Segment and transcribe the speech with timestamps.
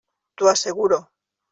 [0.35, 1.03] T'ho asseguro.